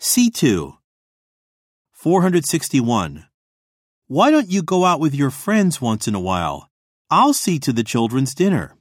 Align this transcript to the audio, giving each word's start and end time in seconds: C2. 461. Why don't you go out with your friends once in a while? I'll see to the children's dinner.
C2. 0.00 0.78
461. 1.92 3.26
Why 4.06 4.30
don't 4.30 4.50
you 4.50 4.62
go 4.62 4.86
out 4.86 4.98
with 4.98 5.14
your 5.14 5.28
friends 5.30 5.82
once 5.82 6.08
in 6.08 6.14
a 6.14 6.20
while? 6.20 6.70
I'll 7.10 7.34
see 7.34 7.58
to 7.58 7.70
the 7.70 7.84
children's 7.84 8.34
dinner. 8.34 8.79